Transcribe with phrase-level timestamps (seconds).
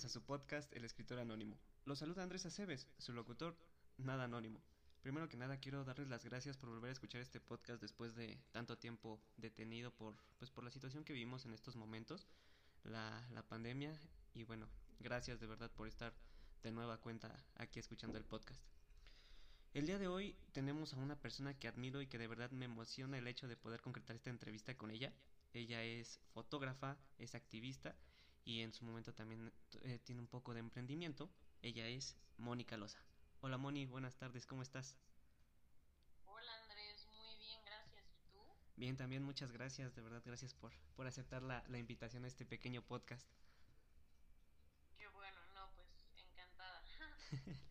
[0.00, 1.58] Bienvenidos a su podcast El Escritor Anónimo.
[1.84, 3.54] Los saluda Andrés Aceves, su locutor,
[3.98, 4.62] nada anónimo.
[5.02, 8.40] Primero que nada quiero darles las gracias por volver a escuchar este podcast después de
[8.50, 12.26] tanto tiempo detenido por, pues, por la situación que vivimos en estos momentos,
[12.82, 13.92] la, la pandemia.
[14.32, 14.70] Y bueno,
[15.00, 16.14] gracias de verdad por estar
[16.62, 18.64] de nueva cuenta aquí escuchando el podcast.
[19.74, 22.64] El día de hoy tenemos a una persona que admiro y que de verdad me
[22.64, 25.12] emociona el hecho de poder concretar esta entrevista con ella.
[25.52, 27.94] Ella es fotógrafa, es activista
[28.44, 31.30] y en su momento también eh, tiene un poco de emprendimiento.
[31.62, 32.98] Ella es Mónica Loza.
[33.40, 34.96] Hola Moni, buenas tardes, ¿cómo estás?
[36.24, 38.04] Hola Andrés, muy bien, gracias.
[38.14, 38.38] ¿Y tú?
[38.76, 42.44] Bien, también muchas gracias, de verdad, gracias por, por aceptar la, la invitación a este
[42.44, 43.26] pequeño podcast.
[44.96, 46.82] Qué bueno, no, pues encantada.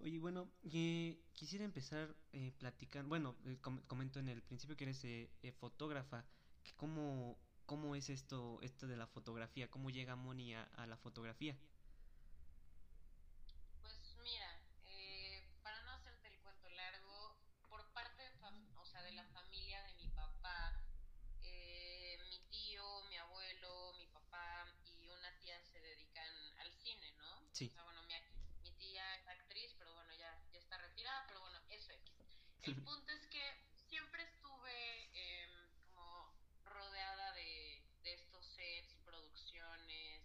[0.00, 4.84] Oye, bueno, eh, quisiera empezar eh, platicando, bueno, eh, com comento en el principio que
[4.84, 6.24] eres eh, eh, fotógrafa,
[6.62, 9.68] que cómo, ¿Cómo es esto, esto de la fotografía?
[9.70, 11.56] ¿Cómo llega Moni a, a la fotografía?
[13.82, 14.50] Pues mira,
[14.86, 17.36] eh, para no hacerte el cuento largo,
[17.68, 18.30] por parte de,
[18.76, 20.80] o sea, de la familia de mi papá,
[21.42, 27.48] eh, mi tío, mi abuelo, mi papá y una tía se dedican al cine, ¿no?
[27.52, 27.66] Sí.
[27.68, 28.14] O sea, bueno, mi,
[28.62, 32.00] mi tía es actriz, pero bueno, ya, ya está retirada, pero bueno, eso es.
[32.62, 33.42] El punto es que
[33.88, 35.48] siempre estuve eh,
[35.94, 40.22] como rodeada de, de estos sets, producciones,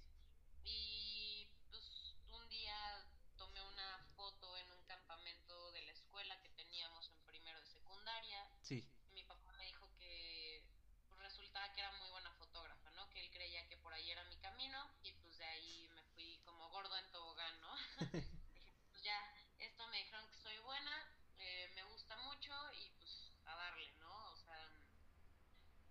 [0.63, 3.05] y pues un día
[3.37, 8.47] tomé una foto en un campamento de la escuela que teníamos en primero de secundaria.
[8.61, 8.83] Sí.
[9.11, 10.63] Y mi papá me dijo que
[11.09, 13.07] pues, resultaba que era muy buena fotógrafa, ¿no?
[13.09, 16.41] Que él creía que por ahí era mi camino y pues de ahí me fui
[16.43, 17.11] como gordo en
[18.09, 20.91] pues ya, esto me dijeron que soy buena,
[21.39, 24.31] eh, me gusta mucho y pues a darle, ¿no?
[24.31, 24.69] O sea,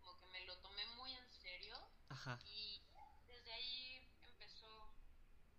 [0.01, 1.77] como que me lo tomé muy en serio
[2.09, 2.39] Ajá.
[2.45, 2.81] y
[3.29, 4.93] desde ahí empezó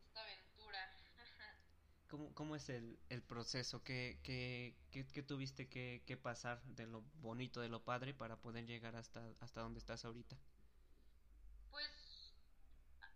[0.06, 0.98] esta aventura.
[2.10, 3.84] ¿Cómo, cómo es el, el proceso?
[3.84, 8.36] ¿Qué, qué, qué, qué tuviste que, que, pasar de lo bonito, de lo padre, para
[8.42, 10.38] poder llegar hasta, hasta donde estás ahorita?
[11.70, 11.90] Pues,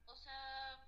[0.08, 0.80] o sea,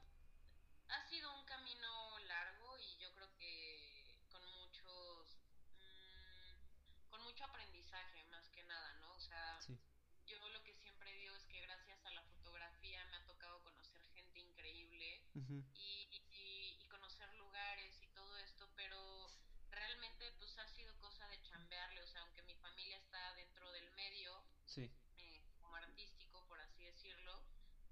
[0.90, 5.38] ha sido un camino largo y yo creo que con muchos,
[5.80, 9.14] mmm, con mucho aprendizaje más que nada, ¿no?
[9.14, 9.78] O sea, sí.
[10.26, 14.02] yo lo que siempre digo es que gracias a la fotografía me ha tocado conocer
[14.14, 15.64] gente increíble uh -huh.
[15.76, 19.30] y, y, y, conocer lugares y todo esto, pero
[19.72, 23.90] realmente pues ha sido cosa de chambearle, o sea, aunque mi familia está dentro del
[23.92, 24.90] medio, sí.
[25.18, 27.42] eh, como artístico, por así decirlo,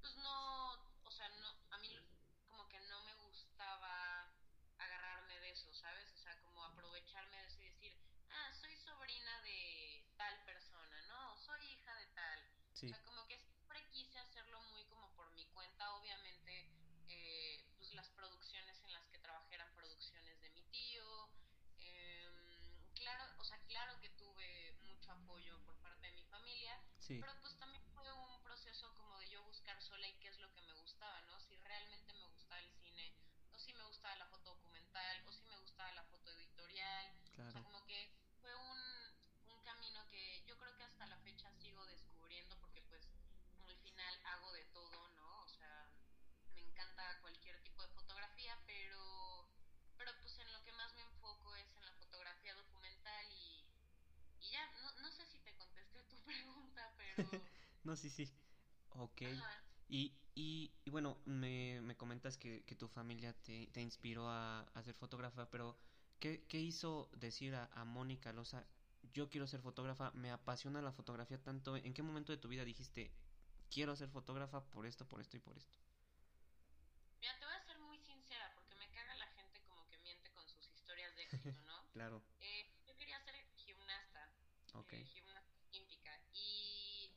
[0.02, 0.74] pues no,
[1.04, 1.90] o sea, no, a mí
[2.48, 4.32] como que no me gustaba
[4.78, 6.12] agarrarme de eso, ¿sabes?
[6.14, 7.94] O sea, como aprovecharme de eso y decir,
[8.30, 11.38] ah, soy sobrina de tal persona, ¿no?
[11.38, 12.40] Soy hija de tal.
[12.74, 12.86] Sí.
[12.88, 16.70] O sea, como que siempre quise hacerlo muy como por mi cuenta, obviamente,
[17.10, 21.30] eh, pues las producciones en las que trabajé eran producciones de mi tío.
[21.80, 22.30] Eh,
[22.96, 27.56] claro, o sea, claro que tuve mucho apoyo por parte de mi familia, sí pues
[27.60, 30.74] también fue un proceso como de yo buscar sola y qué es lo que me
[30.74, 31.40] gustaba, ¿no?
[31.40, 33.14] Si realmente me gustaba el cine,
[33.54, 37.14] o si me gustaba la foto documental, o si me gustaba la foto editorial.
[37.36, 37.50] Claro.
[37.50, 38.10] O sea, como que
[38.42, 38.80] fue un,
[39.54, 43.08] un camino que yo creo que hasta la fecha sigo descubriendo porque pues
[43.68, 45.42] al final hago de todo, ¿no?
[45.44, 45.88] O sea,
[46.56, 49.48] me encanta cualquier tipo de fotografía, pero
[49.98, 53.66] pero pues en lo que más me enfoco es en la fotografía documental y,
[54.40, 57.05] y ya, no, no sé si te contesté tu pregunta, pero...
[57.84, 58.32] no, sí, sí.
[58.92, 59.22] Ok.
[59.88, 64.62] Y, y, y, bueno, me, me comentas que, que, tu familia te, te inspiró a,
[64.62, 65.78] a, ser fotógrafa, pero
[66.20, 68.66] ¿qué, qué hizo decir a, a Mónica Loza,
[69.14, 71.76] yo quiero ser fotógrafa, me apasiona la fotografía tanto?
[71.78, 73.12] ¿En qué momento de tu vida dijiste,
[73.70, 75.78] quiero ser fotógrafa por esto, por esto y por esto?
[77.22, 80.32] Mira, te voy a ser muy sincera porque me caga la gente como que miente
[80.32, 81.86] con sus historias de éxito, ¿no?
[81.94, 82.24] claro.
[82.40, 84.30] Eh, yo quería ser gimnasta,
[84.74, 85.02] okay.
[85.02, 87.12] eh, gimnasta olímpica y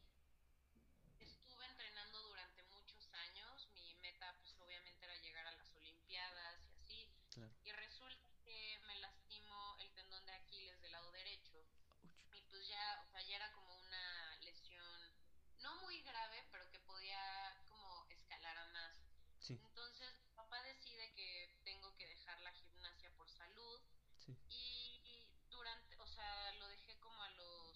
[1.19, 3.69] estuve entrenando durante muchos años.
[3.75, 7.11] Mi meta, pues obviamente era llegar a las Olimpiadas y así.
[7.31, 7.53] Claro.
[7.65, 11.57] Y resulta que me lastimo el tendón de Aquiles del lado derecho.
[12.03, 12.37] Uch.
[12.37, 15.13] Y pues ya, o sea, ya era como una lesión
[15.59, 18.95] no muy grave, pero que podía como escalar a más.
[19.41, 19.59] Sí.
[19.63, 23.81] Entonces, mi papá decide que tengo que dejar la gimnasia por salud.
[24.19, 24.37] Sí.
[24.51, 27.69] Y, y durante, o sea, lo dejé como a los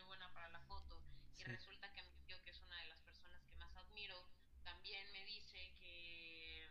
[0.00, 1.00] buena para la foto
[1.36, 4.24] y resulta que mi tío, que es una de las personas que más admiro,
[4.64, 6.66] también me dice que,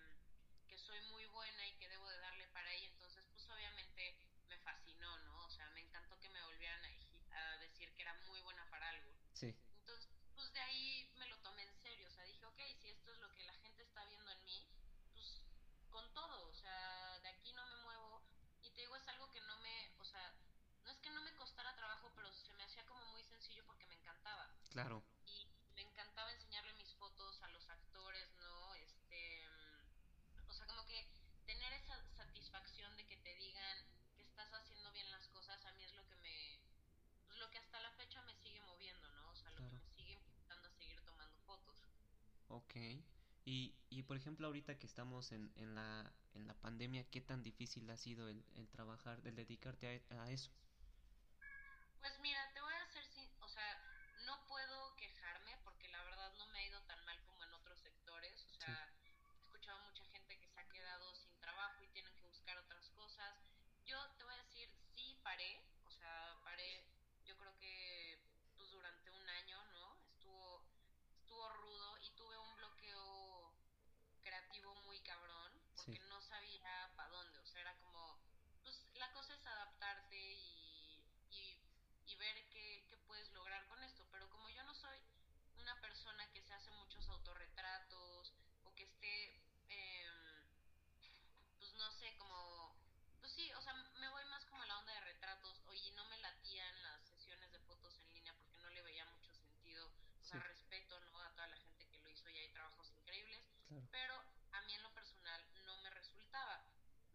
[0.68, 4.16] que soy muy buena y que debo de darle para ella, entonces pues obviamente
[4.48, 5.46] me fascinó, ¿no?
[5.46, 8.90] O sea, me encantó que me volvieran a, a decir que era muy buena para
[8.90, 9.12] algo.
[9.34, 9.56] Sí.
[9.80, 13.12] Entonces, pues de ahí me lo tomé en serio, o sea, dije, ok, si esto
[13.12, 14.66] es lo que la gente está viendo en mí,
[15.14, 15.42] pues
[15.90, 18.22] con todo, o sea, de aquí no me muevo
[18.62, 20.34] y te digo, es algo que no me, o sea,
[20.84, 23.86] no es que no me costara trabajo, pero se me hacía como muy sencillo porque
[23.86, 24.50] me encantaba.
[24.72, 25.04] Claro.
[25.26, 25.46] Y
[25.76, 28.74] me encantaba enseñarle mis fotos a los actores, ¿no?
[28.76, 29.46] Este,
[30.48, 31.06] o sea, como que
[31.46, 33.78] tener esa satisfacción de que te digan
[34.16, 36.62] que estás haciendo bien las cosas, a mí es lo que me,
[37.28, 39.32] pues lo que hasta la fecha me sigue moviendo, ¿no?
[39.32, 41.78] O sea, lo que me sigue impulsando a seguir tomando fotos.
[42.48, 42.76] Ok.
[43.44, 47.44] Y, y por ejemplo, ahorita que estamos en, en, la, en la pandemia, ¿qué tan
[47.44, 50.52] difícil ha sido el, el trabajar, el dedicarte a, a eso?
[52.00, 53.82] Pues mira, te voy a hacer, sin, o sea,
[54.26, 57.80] no puedo quejarme porque la verdad no me ha ido tan mal como en otros
[57.80, 58.46] sectores.
[58.50, 59.08] O sea, sí.
[59.08, 62.90] he escuchado mucha gente que se ha quedado sin trabajo y tienen que buscar otras
[62.90, 63.36] cosas.
[63.86, 66.86] Yo te voy a decir, sí paré, o sea, paré,
[67.26, 68.20] yo creo que
[68.58, 69.98] pues durante un año, ¿no?
[70.08, 70.64] Estuvo,
[71.20, 73.54] estuvo rudo y tuve un bloqueo
[74.22, 76.10] creativo muy cabrón porque sí.
[76.10, 77.40] no sabía para dónde.
[77.40, 78.18] O sea, era como,
[78.64, 81.62] pues la cosa es adaptarte y, y
[82.12, 84.06] y ver qué, qué, puedes lograr con esto.
[84.12, 84.98] Pero como yo no soy
[85.58, 88.34] una persona que se hace muchos autorretratos
[88.64, 90.10] o que esté, eh,
[91.60, 92.74] pues no sé, como,
[93.20, 95.62] pues sí, o sea, me voy más como a la onda de retratos.
[95.68, 99.32] Oye, no me latían las sesiones de fotos en línea porque no le veía mucho
[99.36, 99.86] sentido.
[100.20, 100.48] O sea, sí.
[100.48, 101.22] respeto ¿no?
[101.22, 103.46] a toda la gente que lo hizo y hay trabajos increíbles.
[103.68, 103.88] Claro.
[103.92, 104.16] Pero
[104.52, 106.66] a mí en lo personal no me resultaba.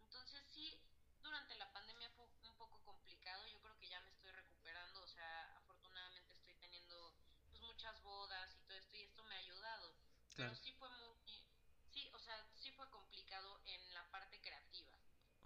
[0.03, 0.79] Entonces sí,
[1.21, 3.45] durante la pandemia fue un poco complicado.
[3.47, 5.01] Yo creo que ya me estoy recuperando.
[5.03, 7.13] O sea, afortunadamente estoy teniendo
[7.49, 9.93] pues muchas bodas y todo esto y esto me ha ayudado.
[10.35, 10.53] Claro.
[10.53, 11.43] Pero sí fue muy,
[11.91, 14.93] sí, o sea, sí fue complicado en la parte creativa.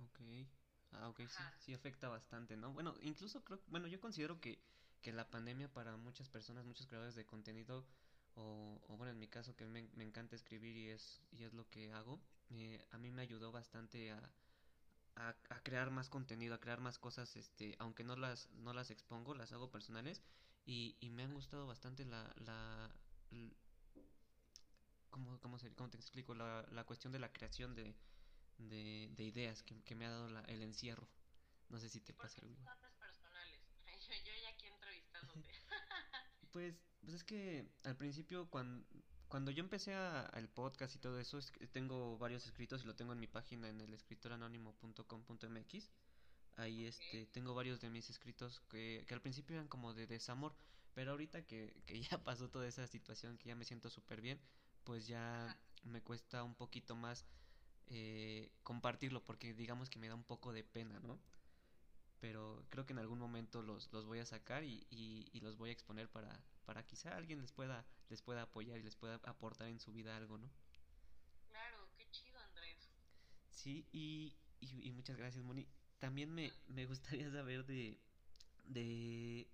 [0.03, 0.19] Ok.
[1.01, 2.71] Ah, ok, sí, sí afecta bastante, ¿no?
[2.73, 4.59] Bueno, incluso creo, bueno, yo considero que,
[5.01, 7.83] que la pandemia para muchas personas, muchos creadores de contenido,
[8.35, 11.53] o, o bueno, en mi caso que me, me encanta escribir y es, y es
[11.53, 12.21] lo que hago,
[12.51, 14.31] eh, a mí me ayudó bastante a,
[15.15, 18.91] a, a, crear más contenido, a crear más cosas, este, aunque no las, no las
[18.91, 20.21] expongo, las hago personales
[20.67, 22.91] y, y me han gustado bastante la, la,
[23.31, 23.49] la
[25.09, 26.35] ¿cómo, cómo, se, cómo te explico?
[26.35, 27.95] La, la cuestión de la creación de,
[28.69, 31.07] de, de ideas que, que, me ha dado la, el encierro.
[31.69, 32.55] No sé si te pasa algo.
[32.99, 33.61] personales?
[34.07, 35.49] Yo, yo ya aquí entrevistándote.
[36.51, 38.85] pues, pues es que al principio cuando
[39.31, 42.97] cuando yo empecé a, el podcast y todo eso, es, tengo varios escritos y lo
[42.97, 45.89] tengo en mi página en el escritoranónimo.com.mx.
[46.57, 50.53] Ahí este, tengo varios de mis escritos que, que al principio eran como de desamor,
[50.93, 54.37] pero ahorita que, que ya pasó toda esa situación, que ya me siento súper bien,
[54.83, 57.25] pues ya me cuesta un poquito más
[57.87, 61.19] eh, compartirlo, porque digamos que me da un poco de pena, ¿no?
[62.19, 65.57] Pero creo que en algún momento los, los voy a sacar y, y, y los
[65.57, 69.15] voy a exponer para, para quizá alguien les pueda les pueda apoyar y les pueda
[69.23, 70.49] aportar en su vida algo, ¿no?
[71.49, 72.89] Claro, qué chido, Andrés.
[73.49, 75.67] Sí, y, y, y muchas gracias, Moni.
[75.99, 77.99] También me, me gustaría saber de,
[78.65, 79.47] de,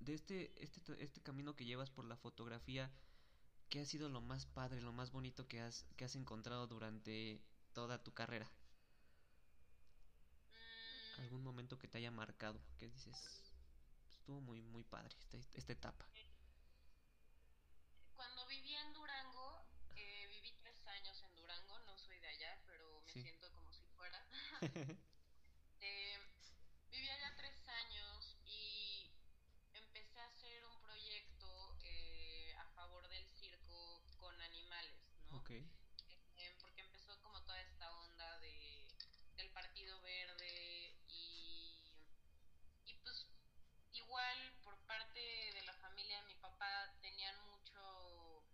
[0.00, 2.90] de este, este, este camino que llevas por la fotografía,
[3.70, 7.40] ¿qué ha sido lo más padre, lo más bonito que has, que has encontrado durante
[7.72, 8.50] toda tu carrera?
[10.52, 11.20] Mm.
[11.22, 12.60] ¿Algún momento que te haya marcado?
[12.78, 13.16] Que dices,
[14.10, 16.06] estuvo muy, muy padre esta, esta etapa.
[18.14, 19.62] Cuando viví en Durango,
[19.96, 23.22] eh, viví tres años en Durango, no soy de allá, pero me sí.
[23.22, 24.26] siento como si fuera.
[25.80, 26.18] eh,
[26.90, 29.10] viví allá tres años y
[29.72, 34.94] empecé a hacer un proyecto eh, a favor del circo con animales,
[35.30, 35.38] ¿no?
[35.38, 35.66] Okay.
[36.36, 38.86] Eh, porque empezó como toda esta onda de,
[39.36, 41.96] del Partido Verde y,
[42.84, 43.26] y pues
[43.92, 48.44] igual por parte de la familia de mi papá tenían mucho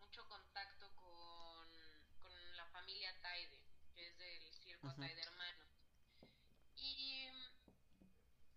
[0.00, 1.68] mucho contacto con,
[2.20, 3.58] con la familia Taide,
[3.94, 5.00] que es del circo uh -huh.
[5.00, 5.70] Taide Hermanos.
[6.76, 7.28] Y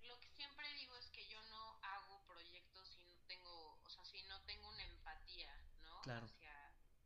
[0.04, 4.04] lo que siempre digo es que yo no hago proyectos si no tengo, o sea,
[4.06, 5.95] si no tengo una empatía, ¿no?
[6.06, 6.28] Claro.
[6.28, 6.54] Hacia,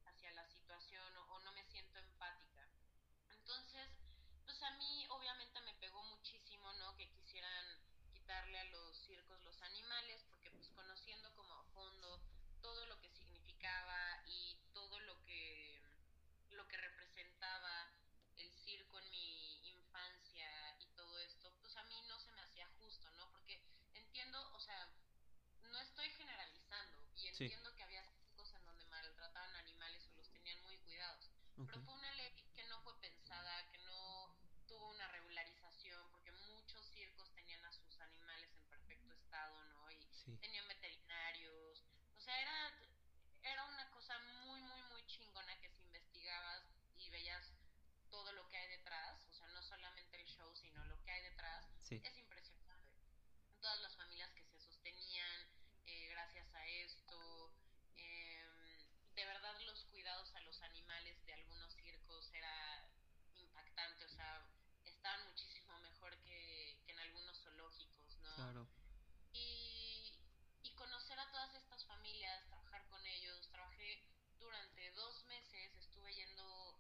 [0.07, 2.67] hacia la situación o, o no me siento empática.
[3.29, 3.87] Entonces,
[4.43, 6.97] pues a mí obviamente me pegó muchísimo, ¿no?
[6.97, 7.79] Que quisieran
[8.27, 12.21] darle a los circos los animales, porque pues conociendo como a fondo
[12.61, 15.81] todo lo que significaba y todo lo que
[16.49, 17.87] lo que representaba
[18.35, 22.67] el circo en mi infancia y todo esto, pues a mí no se me hacía
[22.77, 23.31] justo, ¿no?
[23.31, 23.63] Porque
[23.93, 24.89] entiendo, o sea,
[25.71, 26.09] no estoy
[51.97, 53.01] es impresionante.
[53.61, 55.47] Todas las familias que se sostenían
[55.87, 57.51] eh, gracias a esto.
[57.97, 62.87] Em, de verdad los cuidados a los animales de algunos circos era
[63.35, 64.45] impactante, o sea,
[64.85, 68.35] estaban muchísimo mejor que, que en algunos zoológicos, ¿no?
[68.35, 68.67] Claro.
[69.33, 70.13] Y,
[70.61, 74.03] y conocer a todas estas familias, trabajar con ellos, trabajé
[74.37, 76.79] durante dos meses, estuve yendo,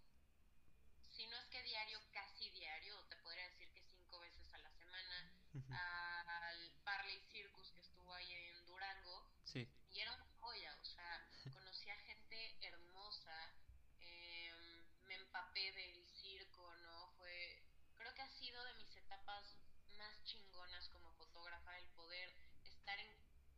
[1.09, 4.69] si no es que diario, casi diario, te podría decir que cinco veces a la
[4.69, 5.33] semana,
[5.67, 9.29] al Parley Circus que estuvo ahí en Durango.
[9.43, 9.67] Sí.
[9.91, 13.53] Y era una joya, o sea, conocí a gente hermosa,
[13.99, 17.09] em, me empapé del circo, ¿no?
[17.17, 17.63] Fue,
[17.97, 19.57] creo que ha sido de mis etapas
[19.97, 23.07] más chingonas como fotógrafa el poder estar en,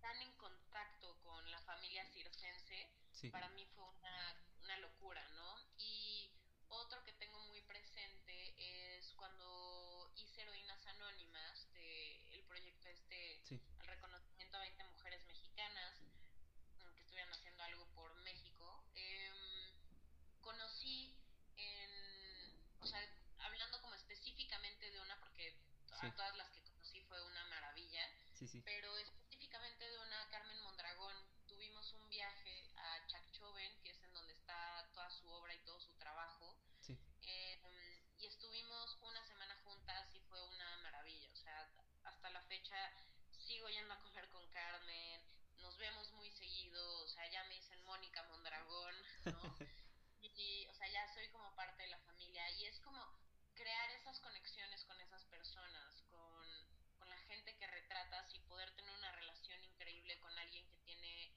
[0.01, 2.88] tan en contacto con la familia circense.
[3.31, 5.57] Para mí fue una, una locura, ¿no?
[5.77, 6.29] Y
[6.69, 13.88] otro que tengo muy presente es cuando hice Heroínas Anónimas, de el proyecto este, el
[13.88, 18.83] reconocimiento a 20 mujeres mexicanas mm, que estuvieran haciendo algo por México.
[18.93, 19.73] Em,
[20.41, 21.15] conocí
[21.57, 23.01] en, o sea,
[23.39, 25.55] hablando como específicamente de una, porque
[26.01, 26.61] a todas las que
[28.65, 31.15] pero específicamente de una Carmen Mondragón.
[31.48, 35.79] Tuvimos un viaje a Chacchoven, que es en donde está toda su obra y todo
[35.79, 36.55] su trabajo.
[37.21, 37.62] Em,
[38.17, 41.29] y estuvimos una semana juntas y fue una maravilla.
[41.31, 41.69] O sea,
[42.03, 42.91] hasta la fecha
[43.38, 45.21] sigo yendo a comer con Carmen,
[45.62, 48.95] nos vemos muy seguido, o sea, ya me dicen Mónica Mondragón,
[49.25, 49.31] ¿no?
[50.21, 53.00] y, o sea, ya soy como parte de la familia y es como
[53.53, 56.48] crear esas conexiones con esas personas, con,
[56.98, 61.31] con la gente que retratas y poder tener una relación increíble con alguien que tiene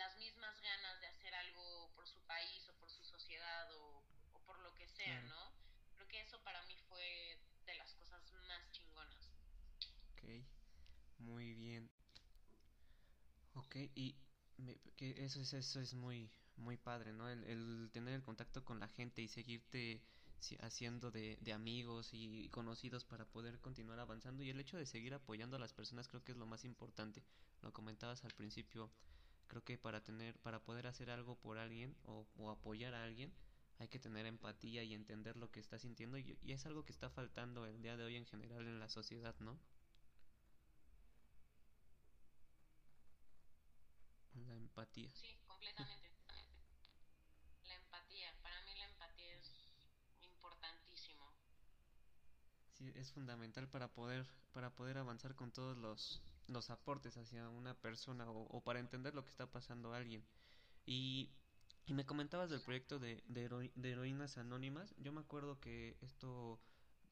[0.00, 4.02] las mismas ganas de hacer algo por su país o por su sociedad o,
[4.46, 5.52] por lo que sea, ¿no?
[5.94, 9.30] Creo que eso para mí fue de las cosas más chingonas.
[10.12, 10.24] Ok,
[11.18, 11.90] muy bien.
[13.54, 14.16] Ok, y
[14.96, 17.28] que eso es, eso es muy, muy padre, ¿no?
[17.28, 20.02] El, el, tener el contacto con la gente y seguirte
[20.60, 25.12] haciendo de, de, amigos y conocidos para poder continuar avanzando y el hecho de seguir
[25.12, 27.22] apoyando a las personas creo que es lo más importante.
[27.60, 28.90] Lo comentabas al principio,
[29.50, 33.34] creo que para tener, para poder hacer algo por alguien o, o apoyar a alguien,
[33.80, 36.92] hay que tener empatía y entender lo que está sintiendo y, y, es algo que
[36.92, 39.58] está faltando el día de hoy en general en la sociedad, ¿no?
[44.34, 45.10] La empatía.
[45.10, 46.10] Sí, completamente.
[47.64, 49.52] la empatía, para mí la empatía es
[50.20, 51.34] importantísimo.
[52.74, 57.74] Sí, es fundamental para poder para poder avanzar con todos los los aportes hacia una
[57.74, 60.24] persona o, o para entender lo que está pasando a alguien.
[60.86, 61.30] Y
[61.86, 64.94] y me comentabas del proyecto de, de, de, heroínas anónimas.
[64.98, 66.60] Yo me acuerdo que esto,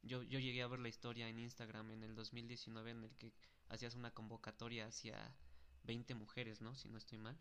[0.02, 3.33] yo, yo llegué a ver la historia en Instagram en el 2019 en el que
[3.68, 5.35] hacías una convocatoria hacia
[5.83, 6.76] 20 mujeres, ¿no?
[6.76, 7.37] Si no estoy mal.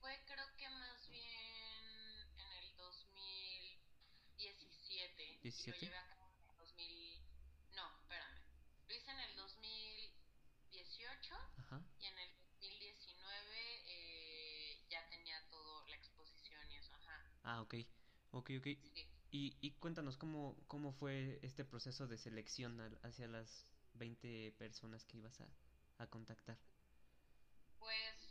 [0.00, 1.22] Fue creo que más bien
[2.36, 5.40] en el 2017.
[5.42, 5.66] ¿17?
[5.68, 7.22] Lo llevé a cabo en el 2000...
[7.76, 8.40] No, espérame.
[8.88, 11.80] Lo hice en el 2018 Ajá.
[12.00, 17.20] y en el 2019 eh, ya tenía todo, la exposición y eso, ajá.
[17.44, 17.74] Ah, ok.
[18.32, 18.66] Ok, ok.
[19.30, 25.18] Y, y cuéntanos cómo, cómo fue este proceso de selección hacia las 20 personas que
[25.18, 25.48] ibas a,
[25.98, 26.58] a contactar.
[27.78, 28.23] Pues,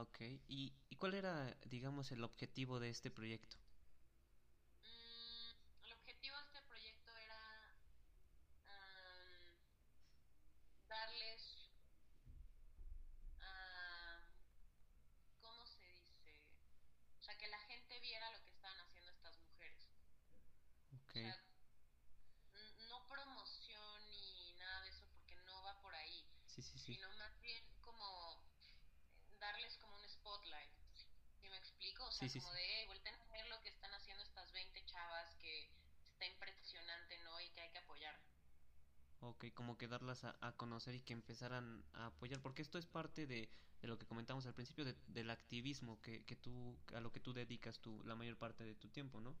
[0.00, 0.20] Ah, ok.
[0.48, 3.56] ¿Y, ¿Y cuál era, digamos, el objetivo de este proyecto?
[39.22, 43.26] Ok, como que darlas a, conocer y que empezaran a apoyar, porque esto es parte
[43.26, 43.50] de,
[43.82, 47.80] lo que comentamos al principio del activismo que, que, tú, a lo que tú dedicas
[47.80, 49.36] tu, la mayor parte de tu tiempo, ¿no?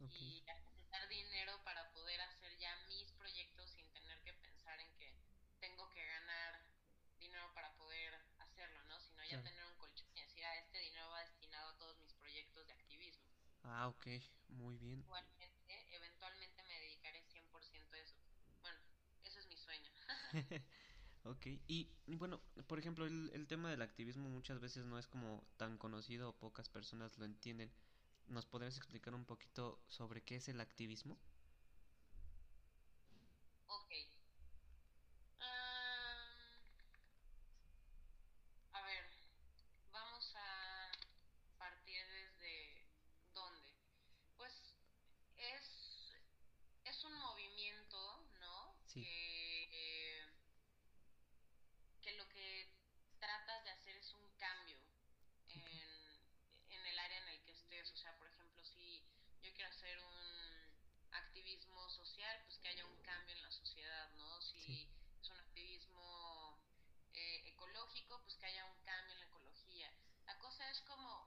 [0.00, 5.12] y acumular dinero para poder hacer ya mis proyectos sin tener que pensar en que
[5.60, 6.62] tengo que ganar
[7.18, 9.00] dinero para poder hacerlo, ¿no?
[9.00, 12.12] Sino ya tener un colchón y decir, ah, este dinero va destinado a todos mis
[12.14, 13.24] proyectos de activismo.
[13.64, 14.06] Ah, ok,
[14.48, 15.00] muy bien.
[15.00, 18.14] Igualmente, eventualmente me dedicaré 100% a eso.
[18.62, 18.78] Bueno,
[19.24, 19.90] eso es mi sueño.
[21.24, 25.42] ok, y bueno, por ejemplo, el, el tema del activismo muchas veces no es como
[25.56, 27.72] tan conocido o pocas personas lo entienden
[28.28, 31.18] nos podrías explicar un poquito sobre qué es el activismo?
[59.96, 64.40] un activismo social, pues que haya un cambio en la sociedad, ¿no?
[64.42, 64.86] Si
[65.22, 66.58] es un activismo
[67.14, 69.90] eh, ecológico, pues que haya un cambio en la ecología.
[70.26, 71.17] La cosa es como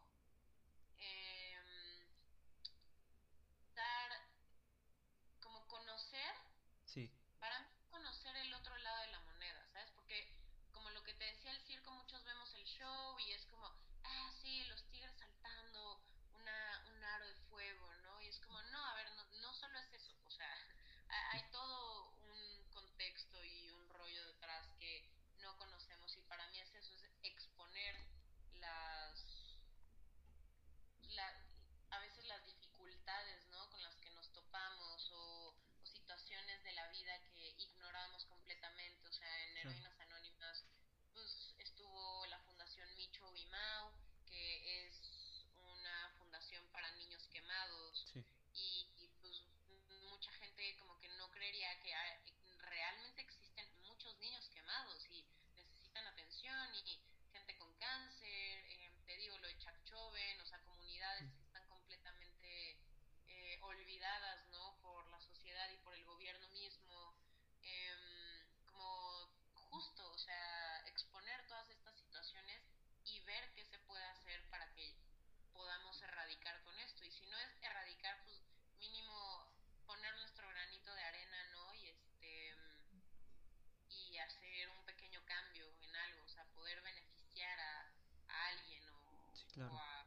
[89.51, 89.73] claro.
[89.73, 90.05] o a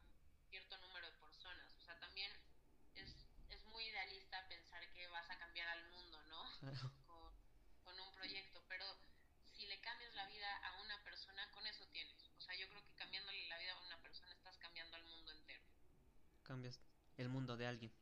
[0.50, 1.74] cierto número de personas.
[1.78, 2.30] O sea, también
[2.94, 3.14] es,
[3.50, 6.44] es muy idealista pensar que vas a cambiar al mundo, ¿no?
[6.60, 6.90] Claro.
[7.06, 7.32] Con,
[7.84, 8.86] con un proyecto, pero
[9.44, 12.22] si le cambias la vida a una persona, con eso tienes.
[12.38, 15.32] O sea, yo creo que cambiándole la vida a una persona estás cambiando al mundo
[15.32, 15.64] entero.
[16.42, 16.80] Cambias
[17.16, 17.92] el mundo de alguien.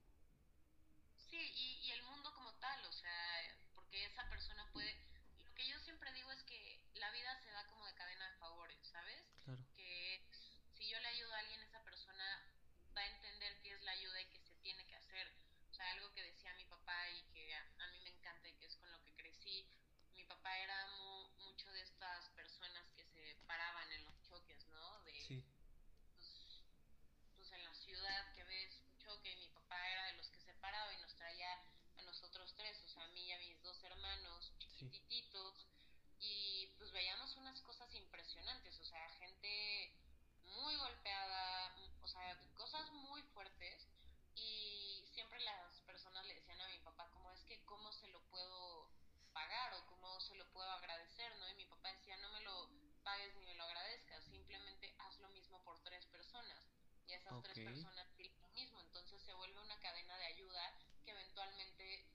[57.38, 58.81] Otras personas tienen lo mismo.
[58.81, 62.07] Entonces se vuelve una cadena de ayuda que eventualmente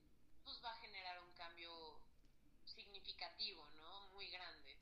[0.44, 2.00] pues va a generar un cambio
[2.66, 4.08] significativo, ¿no?
[4.10, 4.78] Muy grande.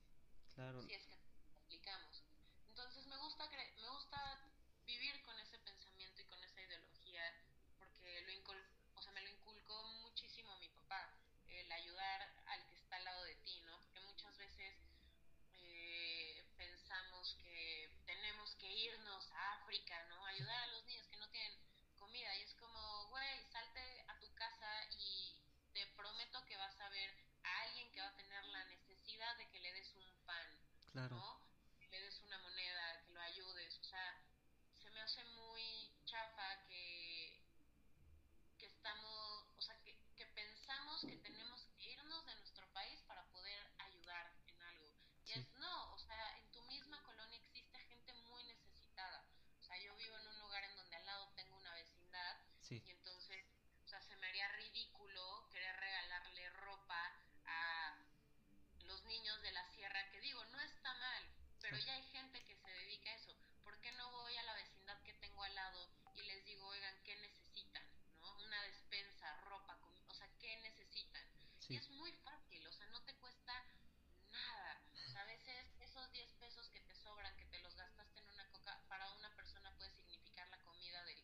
[0.54, 0.82] Claro.
[0.84, 1.16] Si es que
[1.56, 2.24] aplicamos.
[2.70, 4.42] Entonces me gusta me gusta
[4.86, 7.22] vivir con ese pensamiento y con esa ideología
[7.78, 8.32] porque lo
[8.96, 11.10] o sea, me lo inculcó muchísimo mi papá,
[11.48, 13.78] el ayudar al que está al lado de ti, ¿no?
[13.80, 14.78] Porque muchas veces
[15.54, 20.26] eh, pensamos que tenemos que irnos a África, ¿no?
[20.26, 21.60] Ayudar a los niños que no tienen
[21.98, 25.36] comida y es como, güey, salte a tu casa y
[25.74, 27.12] te prometo que vas a ver
[27.44, 30.26] a alguien que va a tener la necesidad de que le des un
[30.96, 31.16] pan, claro.
[31.16, 31.42] ¿no?
[31.80, 34.22] Que le des una moneda, que lo ayudes, o sea,
[34.82, 37.44] se me hace muy chafa que,
[38.58, 43.24] que estamos, o sea, que, que pensamos que tenemos que irnos de nuestro país para
[43.26, 44.90] poder ayudar en algo.
[45.26, 49.26] Y es, no, o sea, en tu misma colonia existe gente muy necesitada.
[49.60, 52.38] O sea, yo vivo en un lugar en donde al lado tengo una vecindad
[52.70, 53.46] y entonces,
[53.84, 57.12] o sea, se me haría ridículo querer regalarle ropa
[57.46, 57.96] a
[58.86, 61.24] los niños de la sierra, que digo, no está mal,
[61.60, 63.36] pero ya hay gente que se dedica a eso.
[63.64, 66.96] ¿Por qué no voy a la vecindad que tengo al lado y les digo, oigan,
[67.04, 67.84] ¿qué necesitan?
[68.20, 68.32] ¿No?
[68.44, 69.78] Una despensa, ropa,
[70.08, 71.24] o sea, ¿qué necesitan?
[71.68, 73.64] Y es muy fácil, o sea, no te cuesta
[74.32, 74.82] nada.
[74.94, 78.30] O sea, a veces esos 10 pesos que te sobran, que te los gastaste en
[78.30, 81.16] una coca, para una persona puede significar la comida de,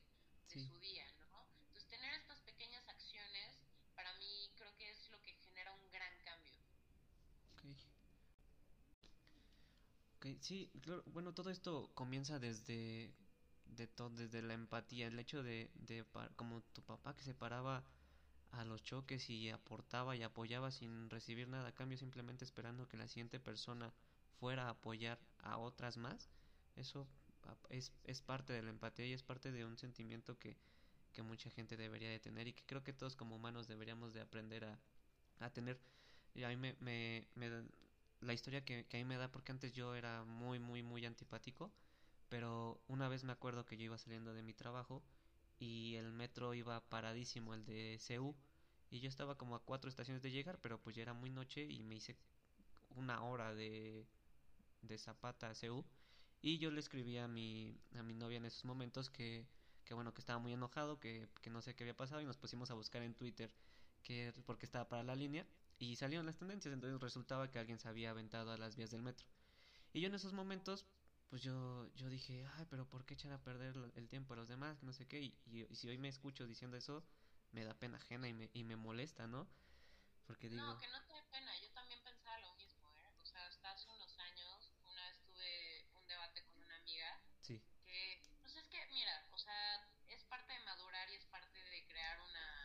[0.50, 1.46] de su día, ¿no?
[1.68, 3.54] Entonces, tener estas pequeñas acciones,
[3.96, 6.62] para mí creo que es lo que genera un gran cambio.
[10.22, 13.14] Okay, sí, claro, bueno, todo esto comienza desde
[13.66, 17.84] de todo, desde la empatía, el hecho de, de como tu papá que se paraba
[18.52, 22.98] a los choques y aportaba y apoyaba sin recibir nada a cambio, simplemente esperando que
[22.98, 23.94] la siguiente persona
[24.40, 26.30] fuera a apoyar a otras más,
[26.76, 27.08] eso
[27.70, 30.58] es, es parte de la empatía y es parte de un sentimiento que,
[31.14, 34.22] que mucha gente debería de tener y que creo que todos como humanos deberíamos de
[34.22, 34.80] aprender a,
[35.40, 35.80] a tener.
[36.36, 37.64] Y a mí me, me, me,
[38.22, 41.06] la historia que, que a mí me da, porque antes yo era muy, muy, muy
[41.06, 41.72] antipático,
[42.30, 45.04] pero una vez me acuerdo que yo iba saliendo de mi trabajo
[45.60, 48.36] y el metro iba paradísimo, el de CU,
[48.90, 51.64] y yo estaba como a cuatro estaciones de llegar, pero pues ya era muy noche
[51.64, 52.16] y me hice
[52.96, 54.06] una hora de,
[54.82, 55.84] de Zapata a CU,
[56.42, 59.46] y yo le escribí a mi, a mi novia en esos momentos que,
[59.84, 62.38] que bueno, que estaba muy enojado, que, que no sé qué había pasado, y nos
[62.38, 63.52] pusimos a buscar en Twitter
[64.04, 65.46] que porque estaba para la línea
[65.82, 69.02] y salieron las tendencias, entonces resultaba que alguien se había aventado a las vías del
[69.02, 69.26] metro.
[69.94, 70.86] Y yo en esos momentos,
[71.28, 74.48] pues yo, yo dije, ay, pero ¿por qué echar a perder el tiempo a los
[74.48, 74.84] demás?
[74.84, 77.04] No sé qué, y, y, si hoy me escucho diciendo eso,
[77.52, 79.48] me da pena ajena y me, y me molesta, ¿no?
[80.28, 80.62] Porque digo...
[80.62, 83.10] No, que no te pena, yo también pensaba lo mismo, ¿eh?
[83.20, 87.20] O sea, hasta hace unos años, una vez tuve un debate con una amiga.
[87.42, 87.60] Sí.
[87.88, 91.88] Que, pues es que, mira, o sea, es parte de madurar y es parte de
[91.88, 92.62] crear una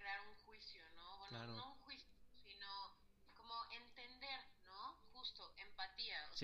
[0.00, 1.18] crear un juicio, ¿no?
[1.18, 2.08] Bueno, no un juicio,
[2.42, 2.96] sino
[3.36, 4.96] como entender, ¿no?
[5.12, 5.52] Justo,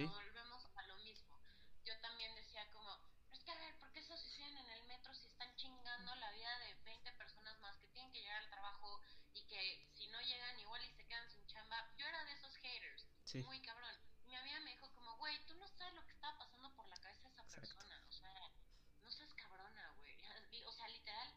[0.04, 1.40] volvemos a lo mismo.
[1.84, 2.90] Yo también decía como,
[3.32, 6.30] es que a ver, ¿por qué se suicidan en el metro si están chingando la
[6.32, 9.00] vida de 20 personas más que tienen que llegar al trabajo
[9.32, 11.90] y que si no llegan igual y se quedan sin chamba?
[11.96, 13.06] Yo era de esos haters,
[13.46, 13.96] muy cabrón.
[14.24, 16.86] Y mi amiga me dijo como, güey, tú no sabes lo que estaba pasando por
[16.88, 18.50] la cabeza de esa persona, o sea,
[19.02, 20.16] no seas cabrona, güey.
[20.66, 21.34] O sea, literal,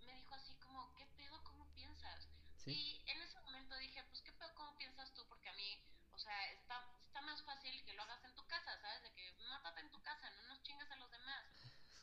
[0.00, 1.42] me dijo así como, ¿qué pedo?
[1.44, 2.28] ¿Cómo piensas?
[2.66, 4.54] Y en ese momento dije, pues, ¿qué pedo?
[4.54, 5.26] ¿Cómo piensas tú?
[5.28, 8.78] Porque a mí, o sea, está, está más fácil que lo hagas en tu casa,
[8.80, 9.02] ¿sabes?
[9.02, 11.44] De que mátate en tu casa, no nos chingas a los demás.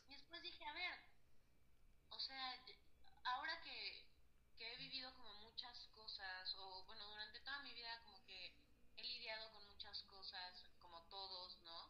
[0.08, 1.00] Y después dije, a ver,
[2.10, 2.60] o sea,
[3.24, 4.06] ahora que,
[4.58, 8.54] que he vivido como muchas cosas, o bueno, durante toda mi vida como que
[8.98, 11.90] he lidiado con muchas cosas, como todos, ¿no?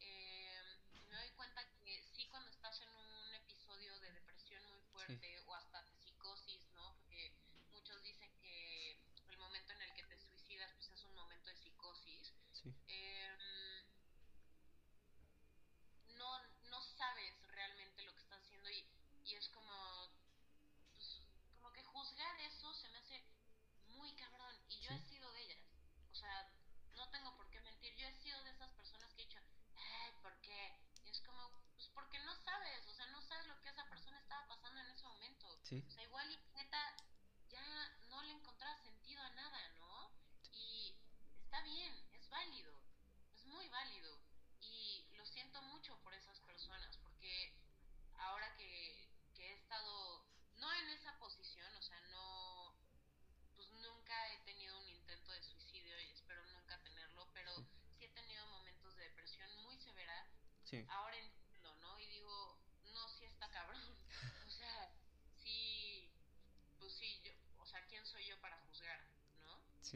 [0.00, 5.38] Eh, me doy cuenta que sí, cuando estás en un episodio de depresión muy fuerte
[5.46, 6.94] o hasta de psicosis, ¿no?
[6.96, 7.32] Porque
[7.72, 11.56] muchos dicen que el momento en el que te suicidas pues es un momento de
[11.56, 12.32] psicosis.
[12.88, 13.86] Em,
[16.18, 16.38] no,
[16.70, 18.84] no sabes realmente lo que estás haciendo y,
[19.26, 20.10] y es como,
[20.92, 21.20] pues,
[21.60, 23.24] como que juzgar eso se me hace
[23.88, 25.58] muy cabrón y yo he sido de ellas.
[26.12, 26.48] O sea,
[26.94, 29.40] no tengo por qué mentir, yo he sido de esas personas que he dicho,
[29.76, 30.78] ay, ¿por qué?
[31.04, 34.18] Y es como, pues porque no sabes, o sea, no sabes lo que esa persona
[34.18, 35.46] estaba pasando en ese momento.
[35.48, 36.94] O sea, igual y neta
[37.48, 37.64] ya
[38.10, 40.12] no le encontraba sentido a nada, ¿no?
[40.52, 40.94] Y
[41.42, 42.78] está bien, es válido,
[43.34, 44.20] es muy válido.
[44.60, 47.54] Y lo siento mucho por esas personas, porque
[48.18, 52.74] ahora que, que he estado, no en esa posición, o sea, no,
[53.56, 57.66] pues nunca he tenido un intento de suicidio y espero nunca tenerlo, pero sí,
[58.00, 59.76] he tenido momentos de depresión muy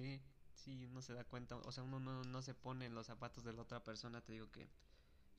[0.01, 0.19] Sí,
[0.55, 3.45] sí, uno se da cuenta, o sea, uno no, no se pone en los zapatos
[3.45, 4.71] de la otra persona, te digo que,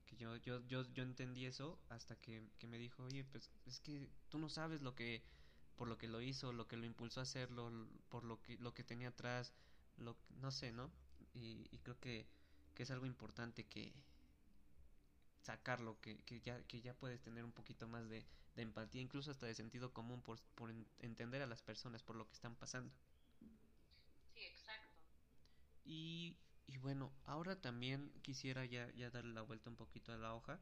[0.05, 3.79] que yo, yo, yo, yo entendí eso hasta que, que me dijo, oye, pues es
[3.79, 5.23] que tú no sabes lo que,
[5.77, 7.71] por lo que lo hizo, lo que lo impulsó a hacerlo,
[8.09, 9.53] por lo que, lo que tenía atrás,
[9.97, 10.91] lo, no sé, ¿no?
[11.33, 12.27] Y, creo que,
[12.75, 13.93] que es algo importante que
[15.41, 19.31] sacarlo, que, que, ya, que ya puedes tener un poquito más de, de empatía, incluso
[19.31, 22.93] hasta de sentido común por, por entender a las personas, por lo que están pasando.
[25.83, 30.33] Y, y bueno, ahora también quisiera ya, ya darle la vuelta un poquito a la
[30.35, 30.59] hoja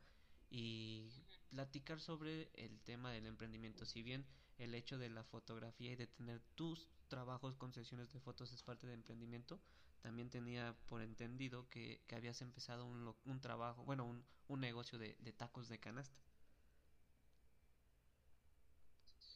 [0.49, 1.09] y
[1.49, 3.85] platicar sobre el tema del emprendimiento.
[3.85, 4.25] Si bien
[4.57, 8.63] el hecho de la fotografía y de tener tus trabajos con sesiones de fotos es
[8.63, 9.59] parte de emprendimiento,
[10.01, 14.97] también tenía por entendido que, que habías empezado un, un trabajo, bueno, un, un negocio
[14.97, 16.19] de, de tacos de canasta.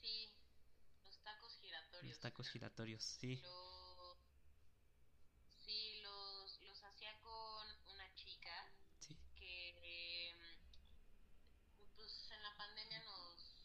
[0.01, 0.31] Sí,
[1.05, 2.09] los tacos giratorios.
[2.09, 3.41] Los tacos giratorios, sí,
[6.03, 10.33] los, los hacía con una chica Sí, que eh,
[11.95, 13.55] pues en la pandemia nos,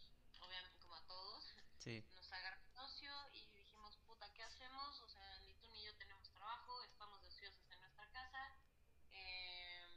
[0.40, 1.44] obviamente como a todos,
[1.88, 5.00] sí, nos agarró socio y dijimos, puta, ¿qué hacemos?
[5.00, 8.52] O sea, ni tú ni yo tenemos trabajo, estamos deseosos en nuestra casa.
[9.12, 9.88] Eh,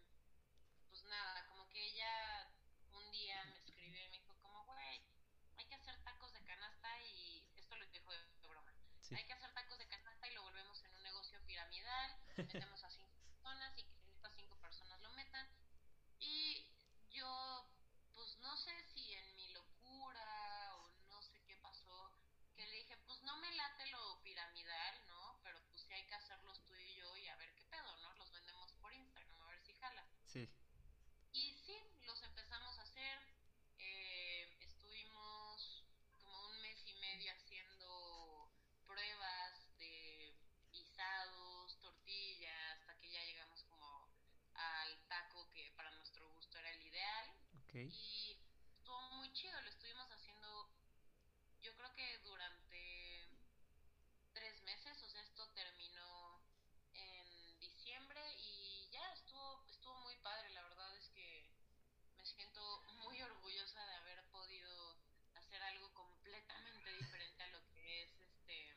[0.87, 2.47] pues nada, como que ella
[2.93, 5.01] un día me escribió y me dijo como, güey,
[5.57, 8.73] hay que hacer tacos de canasta y esto lo dijo de broma.
[9.01, 9.13] sí.
[9.15, 12.89] Hay que hacer tacos de canasta y lo volvemos en un negocio piramidal, metemos a
[12.89, 15.45] cinco personas y que estas cinco personas lo metan.
[16.19, 16.65] Y
[17.09, 17.67] yo,
[18.13, 22.11] pues no sé si en mi locura o no sé qué pasó,
[22.55, 25.39] que le dije, pues no me late lo piramidal, ¿no?
[25.43, 28.13] Pero pues sí hay que hacerlos tú y yo y a ver qué pedo, ¿no?
[28.15, 30.05] Los vendemos por Instagram, a ver si jala.
[30.25, 30.49] sí,
[31.33, 33.19] Y sí, los empezamos a hacer.
[33.79, 35.83] eh, estuvimos
[36.21, 38.51] como un mes y medio haciendo
[38.85, 40.35] pruebas de
[40.71, 44.07] guisados, tortillas, hasta que ya llegamos como
[44.53, 47.33] al taco que para nuestro gusto era el ideal.
[47.63, 48.37] ok, Y
[48.77, 50.69] estuvo muy chido, lo estuvimos haciendo
[51.61, 53.29] yo creo que durante
[54.33, 56.41] tres meses, o sea, esto terminó
[56.93, 61.49] en diciembre y ya estuvo, estuvo muy padre, la verdad es que
[62.17, 64.97] me siento muy orgullosa de haber podido
[65.35, 68.71] hacer algo completamente diferente a lo que es este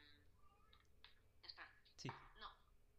[1.42, 2.50] espera, sí, no,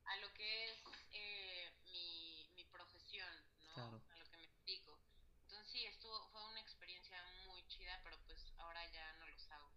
[0.06, 0.78] a lo que es
[1.13, 3.34] eh, mi, mi profesión,
[3.67, 3.73] ¿no?
[3.75, 4.01] Claro.
[4.10, 4.97] A lo que me dedico.
[5.43, 9.75] Entonces sí, estuvo, fue una experiencia muy chida, pero pues ahora ya no los hago.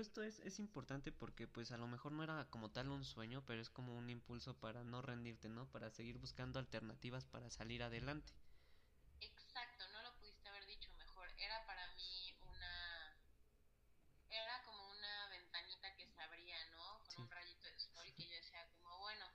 [0.00, 3.04] Pero esto es, es importante porque pues a lo mejor no era como tal un
[3.04, 5.66] sueño, pero es como un impulso para no rendirte, ¿no?
[5.68, 8.32] Para seguir buscando alternativas para salir adelante.
[9.20, 11.28] Exacto, no lo pudiste haber dicho mejor.
[11.38, 13.16] Era para mí una...
[14.30, 16.98] Era como una ventanita que se abría, ¿no?
[17.00, 17.22] Con Sí.
[17.22, 19.26] un rayito de sol que yo decía como, bueno,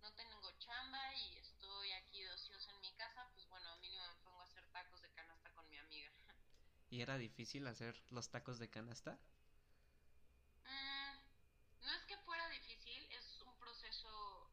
[0.00, 4.14] no tengo chamba y estoy aquí de ocioso en mi casa, pues bueno, mínimo me
[4.24, 6.10] pongo a hacer tacos de canasta con mi amiga.
[6.90, 9.18] ¿Y era difícil hacer los tacos de canasta?
[10.64, 11.16] Mm,
[11.86, 14.50] no es que fuera difícil, es un proceso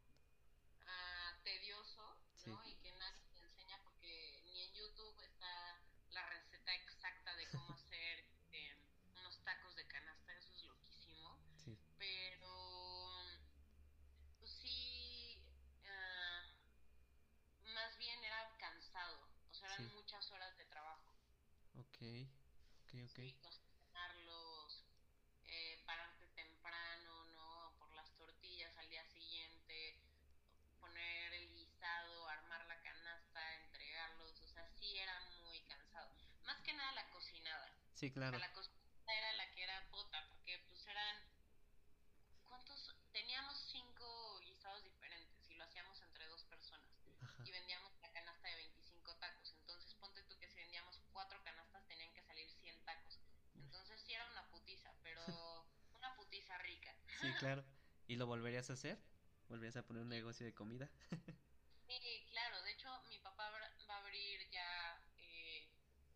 [0.87, 2.63] ah, tedioso, ¿no?
[2.63, 2.69] Sí.
[2.69, 5.79] Y que nadie te enseña porque ni en YouTube está
[6.11, 8.77] la receta exacta de cómo hacer este,
[9.15, 11.37] unos tacos de canasta, eso es loquísimo.
[11.65, 13.23] Sí, Pero,
[14.39, 15.39] pues sí,
[15.85, 16.43] ah,
[17.73, 19.93] más bien era cansado, o sea, eran Sí.
[19.95, 21.13] muchas horas de trabajo.
[22.03, 23.15] Ok, ok.
[23.15, 24.83] Sí, cocinarlos,
[25.45, 27.75] eh, pararte temprano, ¿no?
[27.79, 29.95] Por las tortillas al día siguiente,
[30.81, 36.11] poner el guisado, armar la canasta, entregarlos, o sea, sí era muy cansado.
[36.43, 37.71] Más que nada la cocinada.
[37.93, 38.37] Sí, O claro.
[38.37, 41.15] sea, la cocinada era la que era puta, porque pues eran...
[42.49, 42.93] ¿Cuántos?
[43.13, 46.89] Teníamos cinco guisados diferentes y lo hacíamos entre dos personas
[47.21, 47.43] Ajá.
[47.45, 49.53] y vendíamos la canasta de 25 tacos.
[49.61, 53.19] Entonces, ponte tú que si vendíamos cuatro canastas tenían que salir 100 tacos.
[53.55, 56.93] Entonces, sí era una putiza, pero una putiza rica.
[57.23, 57.63] Sí, claro.
[58.07, 58.99] ¿Y lo volverías a hacer?
[59.47, 60.89] ¿Volverías a poner un negocio de comida?
[61.87, 62.61] Sí, claro.
[62.63, 63.57] De hecho, mi papá va
[63.95, 65.67] a abrir ya, eh,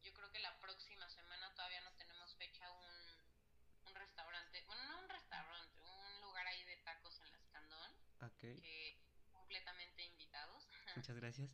[0.04, 5.00] yo creo que la próxima semana todavía no tenemos fecha un, un restaurante, bueno, no
[5.04, 7.92] un restaurante, un lugar ahí de tacos en la Escandón,
[8.22, 8.98] Ok, que
[9.32, 10.68] completamente invitados.
[10.96, 11.50] muchas gracias.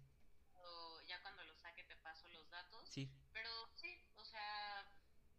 [0.56, 2.90] O ya cuando lo saque te paso los datos.
[2.90, 4.86] Sí, Pero sí, o sea,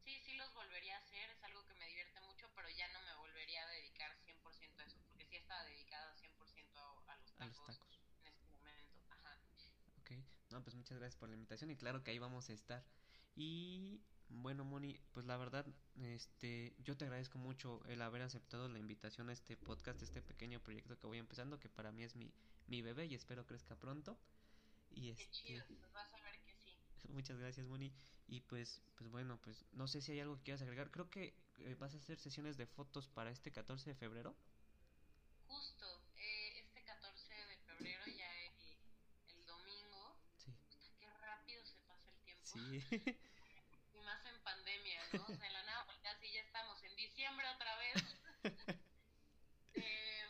[0.04, 3.00] sí, sí los volvería a hacer, es algo que me divierte mucho, pero ya no
[3.02, 7.32] me volvería a dedicar 100% a eso, porque sí estaba dedicada 100% a, a los
[7.32, 7.98] a tacos los tacos.
[8.20, 8.92] en este momento.
[9.10, 9.38] Ajá.
[10.00, 10.10] Ok,
[10.50, 12.84] no, pues muchas gracias por la invitación y claro que ahí vamos a estar.
[13.36, 15.64] Y Bueno, Moni, pues la verdad,
[15.96, 20.60] este, yo te agradezco mucho el haber aceptado la invitación a este podcast, este pequeño
[20.60, 22.30] proyecto que voy empezando, que para mí es mi,
[22.66, 24.18] mi bebé y espero crezca pronto.
[24.90, 26.76] Y este, Qué chido, pues vas a ver que sí.
[27.08, 27.90] Muchas gracias, Moni.
[28.28, 30.90] Y pues, pues bueno, pues no sé si hay algo que quieras agregar.
[30.90, 34.36] Creo que eh, vas a hacer sesiones de fotos para este 14 de febrero.
[35.46, 38.52] Justo, eh, este 14 de febrero ya eh,
[39.28, 40.16] el domingo.
[40.38, 40.52] Sí.
[40.98, 41.76] Qué rápido se
[42.54, 45.10] pasa el tiempo.
[45.10, 45.18] Sí.
[45.18, 45.26] ¿no?
[45.26, 47.94] de la nada, así ya estamos en diciembre otra vez.
[49.74, 50.26] eh,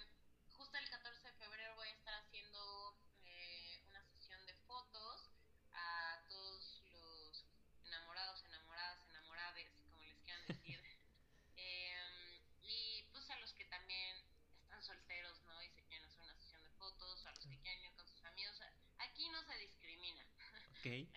[0.57, 5.31] justo el 14 de febrero voy a estar haciendo eh, una sesión de fotos
[5.73, 7.45] a todos los
[7.85, 10.81] enamorados, enamoradas, enamorades, como les quieran decir.
[11.57, 14.17] eh, y pues a los que también
[14.63, 15.63] están solteros, ¿no?
[15.63, 18.25] Y se quieren hacer una sesión de fotos, a los que quieren ir con sus
[18.25, 18.61] amigos.
[18.99, 20.25] Aquí no se discrimina.
[20.81, 21.09] Okay.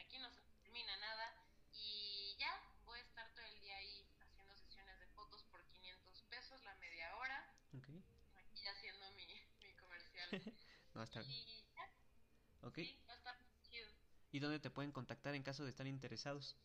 [8.38, 9.26] Aquí haciendo mi,
[9.62, 10.17] mi comercial.
[10.94, 11.48] no, está bien.
[11.48, 12.68] Y ya.
[12.68, 12.76] Ok.
[12.76, 13.88] Sí, va a estar chido.
[14.32, 16.56] ¿Y dónde te pueden contactar en caso de estar interesados?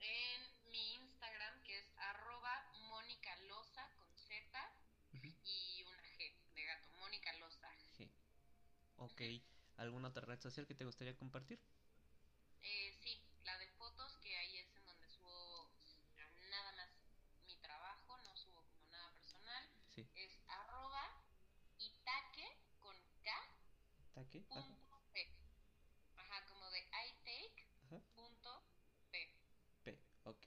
[0.00, 4.72] En mi Instagram, que es arroba Mónica Loza con Z
[5.12, 5.34] uh -huh.
[5.44, 7.70] y una G de gato, Mónica Loza.
[7.98, 8.10] G.
[8.96, 9.20] Ok.
[9.76, 11.58] ¿Alguna otra red social que te gustaría compartir?
[12.62, 15.70] Eh, sí, la de fotos, que ahí es en donde subo
[16.50, 16.88] nada más
[17.46, 19.68] mi trabajo, no subo como nada personal.
[19.94, 20.06] Sí.
[20.14, 21.22] Es arroba
[21.78, 22.48] itaque
[22.80, 23.30] con K.
[23.98, 24.33] Itaque.
[24.48, 25.28] Punto P.
[26.16, 28.00] Ajá, como de I take Ajá.
[28.14, 28.62] punto
[29.10, 29.34] P.
[29.84, 30.46] P, ok.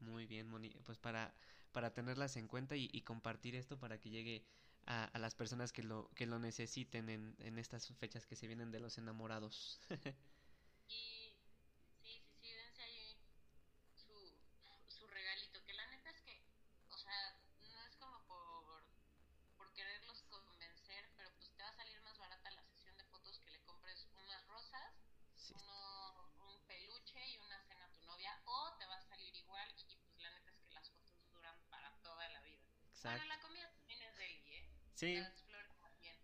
[0.00, 0.70] Muy bien, Moni.
[0.84, 1.34] Pues para,
[1.72, 4.44] para tenerlas en cuenta y, y compartir esto para que llegue
[4.86, 8.46] a, a, las personas que lo, que lo necesiten en, en estas fechas que se
[8.46, 9.80] vienen de los enamorados.
[10.88, 11.32] y
[12.02, 13.16] sí, sí, sí, dense ahí
[13.96, 14.14] su,
[14.86, 15.64] su regalito.
[15.64, 16.42] Que la neta es que,
[16.90, 18.84] o sea, no es como por,
[19.56, 23.40] por quererlos convencer, pero pues te va a salir más barata la sesión de fotos
[23.40, 24.94] que le compres unas rosas,
[25.36, 25.54] sí.
[25.54, 29.68] uno, un peluche y una cena a tu novia, o te va a salir igual
[29.88, 32.62] y pues la neta es que las fotos duran para toda la vida.
[33.04, 33.20] Exacto.
[33.20, 34.70] Bueno, la comida también es deli, ¿eh?
[34.94, 35.16] Sí.
[35.16, 36.16] Las flores también.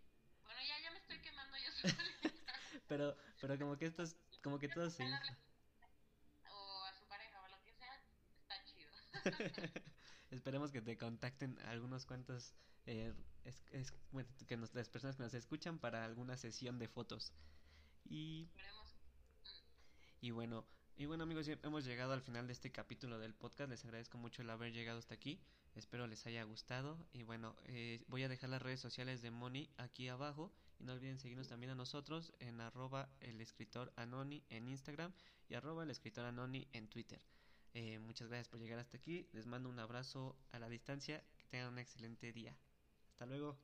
[0.44, 2.54] Bueno, ya, ya me estoy quemando yo solita.
[2.88, 5.04] pero, pero como que estos, como que todos sí.
[6.48, 8.02] O a su pareja o lo que sea,
[8.40, 8.90] está chido.
[10.30, 12.54] Esperemos que te contacten algunos cuantos
[12.86, 13.12] eh,
[13.44, 13.92] es,
[14.46, 17.34] que nos, las personas que nos escuchan para alguna sesión de fotos.
[18.06, 18.96] Y, Esperemos.
[20.22, 20.66] y bueno,
[20.96, 23.68] y bueno amigos, hemos llegado al final de este capítulo del podcast.
[23.68, 25.42] Les agradezco mucho el haber llegado hasta aquí.
[25.74, 26.98] Espero les haya gustado.
[27.12, 30.52] Y bueno, eh, voy a dejar las redes sociales de Moni aquí abajo.
[30.78, 35.12] Y no olviden seguirnos también a nosotros en arroba el escritor en Instagram
[35.48, 36.24] y arroba el escritor
[36.72, 37.20] en Twitter.
[37.74, 39.28] Eh, muchas gracias por llegar hasta aquí.
[39.32, 41.22] Les mando un abrazo a la distancia.
[41.36, 42.56] Que tengan un excelente día.
[43.08, 43.58] Hasta luego.